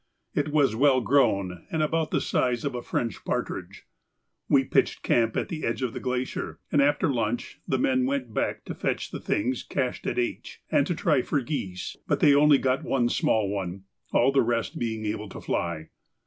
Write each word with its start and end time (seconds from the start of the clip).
It 0.33 0.51
was 0.51 0.75
well 0.75 0.99
grown 0.99 1.67
and 1.69 1.83
about 1.83 2.09
the 2.09 2.21
size 2.21 2.65
of 2.65 2.73
a 2.73 2.81
French 2.81 3.23
partridge. 3.23 3.83
We 4.49 4.63
pitched 4.63 5.03
camp 5.03 5.37
at 5.37 5.49
the 5.49 5.63
edge 5.63 5.83
of 5.83 5.93
the 5.93 5.99
glacier, 5.99 6.59
and 6.71 6.81
after 6.81 7.07
lunch 7.13 7.59
the 7.67 7.77
men 7.77 8.07
went 8.07 8.33
back 8.33 8.65
to 8.65 8.73
fetch 8.73 9.11
the 9.11 9.19
things 9.19 9.61
cached 9.61 10.07
at 10.07 10.17
H, 10.17 10.59
and 10.71 10.87
to 10.87 10.95
try 10.95 11.21
for 11.21 11.39
geese, 11.41 11.97
but 12.07 12.19
they 12.19 12.33
only 12.33 12.57
got 12.57 12.81
one 12.81 13.09
small 13.09 13.47
one, 13.47 13.83
all 14.11 14.31
the 14.31 14.41
rest 14.41 14.79
being 14.79 15.05
able 15.05 15.29
to 15.29 15.39
fly. 15.39 15.89